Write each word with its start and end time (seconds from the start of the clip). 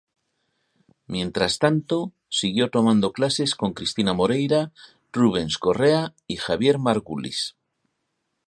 Mientras 1.05 1.59
tanto 1.59 2.11
siguió 2.27 2.71
tomando 2.71 3.13
clases 3.13 3.53
con 3.53 3.73
Cristina 3.75 4.13
Moreira, 4.15 4.71
Rubens 5.13 5.59
Correa 5.59 6.15
y 6.25 6.37
Javier 6.37 6.79
Margulis. 6.79 7.55